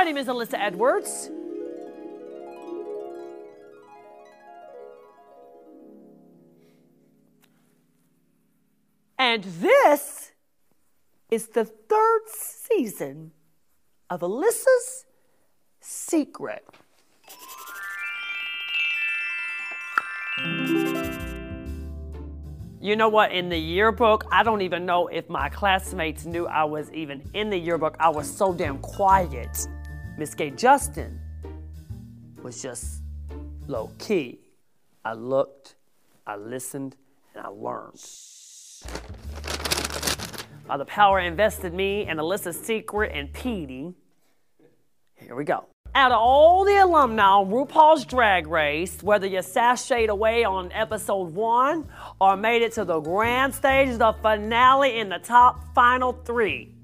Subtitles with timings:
[0.00, 1.30] My name is Alyssa Edwards.
[9.18, 10.32] And this
[11.30, 13.32] is the third season
[14.08, 15.04] of Alyssa's
[15.80, 16.64] Secret.
[22.80, 23.32] You know what?
[23.32, 27.50] In the yearbook, I don't even know if my classmates knew I was even in
[27.50, 27.96] the yearbook.
[28.00, 29.68] I was so damn quiet.
[30.20, 31.18] Miss Gay Justin
[32.42, 33.00] was just
[33.68, 34.38] low key.
[35.02, 35.76] I looked,
[36.26, 36.94] I listened,
[37.34, 37.98] and I learned.
[40.66, 43.94] By the power invested me and Alyssa's Secret and Petey,
[45.14, 45.64] here we go.
[45.94, 51.32] Out of all the alumni on RuPaul's Drag Race, whether you sashayed away on episode
[51.32, 51.88] one
[52.20, 56.74] or made it to the grand stage, the finale in the top final three,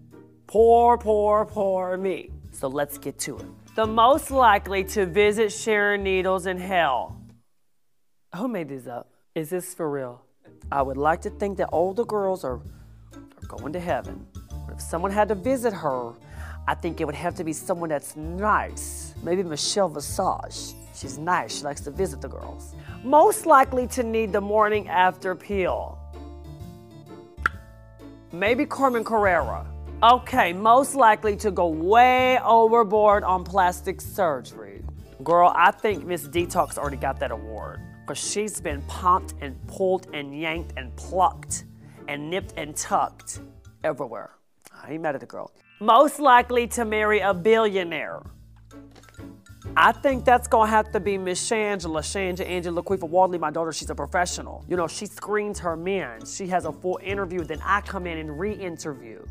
[0.47, 2.31] poor, poor, poor me.
[2.57, 3.45] So let's get to it.
[3.75, 7.21] The most likely to visit Sharon Needles in hell.
[8.35, 9.11] Who made these up?
[9.35, 10.23] Is this for real?
[10.73, 12.63] I would like to think that older girls are,
[13.15, 14.27] are going to heaven.
[14.33, 16.15] But if someone had to visit her,
[16.67, 19.13] I think it would have to be someone that's nice.
[19.23, 20.75] Maybe Michelle Visage.
[20.95, 21.59] She's nice.
[21.59, 22.75] She likes to visit the girls.
[23.05, 25.99] Most likely to need the morning after peel.
[28.33, 29.67] Maybe Carmen Carrera.
[30.03, 34.83] Okay, most likely to go way overboard on plastic surgery.
[35.25, 40.09] Girl, I think Miss Detox already got that award because she's been pumped and pulled
[40.15, 41.65] and yanked and plucked
[42.09, 43.41] and nipped and tucked
[43.85, 44.33] everywhere.
[44.73, 48.23] I ain't mad at the girl most likely to marry a billionaire.
[49.75, 53.73] I think that's gonna have to be Miss Shangela, Shanja Angela Laquifa Wadley, my daughter.
[53.73, 54.65] She's a professional.
[54.69, 56.27] You know, she screens her men.
[56.27, 59.25] She has a full interview, then I come in and re-interview.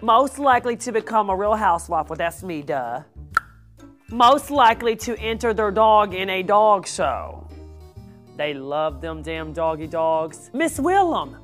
[0.00, 3.02] Most likely to become a real housewife, well, that's me, duh.
[4.10, 7.48] Most likely to enter their dog in a dog show.
[8.36, 10.50] They love them damn doggy dogs.
[10.52, 11.36] Miss Willam,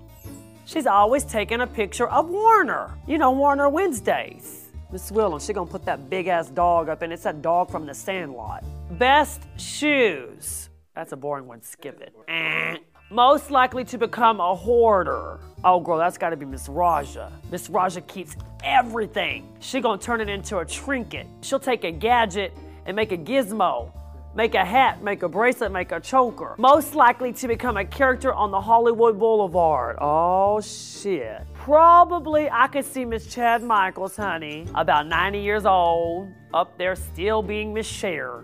[0.70, 2.96] She's always taking a picture of Warner.
[3.08, 4.69] You know, Warner Wednesdays.
[4.92, 7.86] Miss Willam, she gonna put that big ass dog up, and it's that dog from
[7.86, 8.64] the Sandlot.
[8.98, 10.68] Best shoes.
[10.96, 11.62] That's a boring one.
[11.62, 12.12] Skip it.
[12.26, 12.76] Eh.
[13.10, 15.38] Most likely to become a hoarder.
[15.62, 17.30] Oh, girl, that's gotta be Miss Raja.
[17.52, 19.56] Miss Raja keeps everything.
[19.60, 21.26] She gonna turn it into a trinket.
[21.40, 22.52] She'll take a gadget
[22.86, 23.92] and make a gizmo
[24.34, 26.54] make a hat, make a bracelet, make a choker.
[26.58, 29.96] Most likely to become a character on the Hollywood Boulevard.
[30.00, 31.42] Oh shit.
[31.70, 37.42] Probably I could see Miss Chad Michaels, honey, about 90 years old, up there still
[37.42, 38.42] being Miss Cher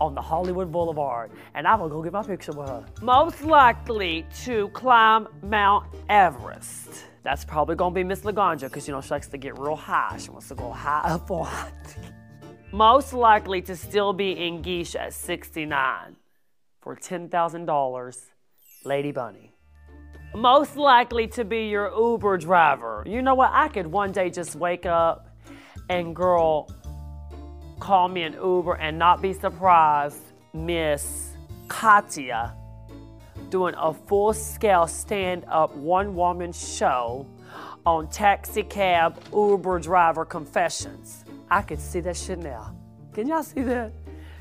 [0.00, 2.84] on the Hollywood Boulevard, and I will go get my picture with her.
[3.00, 7.04] Most likely to climb Mount Everest.
[7.22, 10.16] That's probably gonna be Miss Laganja, because you know she likes to get real high.
[10.18, 11.48] She wants to go high up on
[12.72, 16.16] most likely to still be in Geisha at 69
[16.80, 18.16] for $10,000,
[18.84, 19.53] Lady Bunny.
[20.34, 23.04] Most likely to be your Uber driver.
[23.06, 23.50] You know what?
[23.52, 25.28] I could one day just wake up
[25.88, 26.68] and girl
[27.78, 30.20] call me an Uber and not be surprised
[30.52, 31.36] Miss
[31.68, 32.52] Katya
[33.48, 37.26] doing a full scale stand up one woman show
[37.86, 41.24] on Taxi Cab Uber Driver Confessions.
[41.48, 42.74] I could see that shit now.
[43.12, 43.92] Can y'all see that?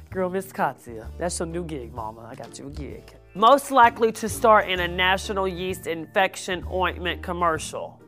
[0.10, 2.28] Girl, Miss Katya, that's your new gig, mama.
[2.31, 3.14] I got you a gig.
[3.36, 8.00] Most likely to start in a national yeast infection ointment commercial.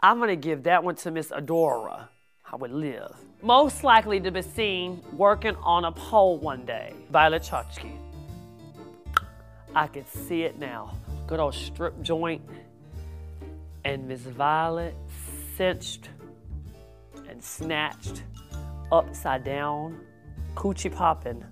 [0.00, 2.08] I'm gonna give that one to Miss Adora.
[2.52, 3.16] I would live.
[3.40, 6.92] Most likely to be seen working on a pole one day.
[7.10, 7.96] Violet Chachki.
[9.74, 10.94] I could see it now.
[11.26, 12.42] Good old strip joint
[13.86, 14.94] and Miss Violet
[15.56, 16.10] cinched
[17.28, 18.22] and snatched
[18.92, 19.98] upside down,
[20.56, 21.44] coochie popping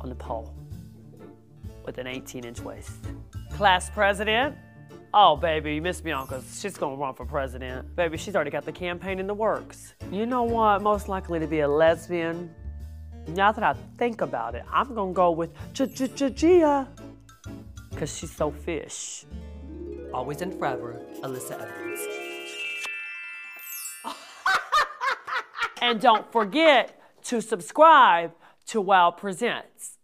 [0.00, 0.52] on the pole
[1.86, 2.92] with an 18 inch waist.
[3.52, 4.56] Class president?
[5.14, 7.96] Oh, baby, you missed Miss Bianca, she's gonna run for president.
[7.96, 9.94] Baby, she's already got the campaign in the works.
[10.10, 10.82] You know what?
[10.82, 12.54] Most likely to be a lesbian.
[13.28, 16.88] Now that I think about it, I'm gonna go with Gia,
[17.90, 19.24] because she's so fish.
[20.12, 22.00] Always and forever, Alyssa Edwards.
[25.82, 26.99] and don't forget
[27.30, 28.32] to subscribe
[28.66, 29.99] to Wow Presents.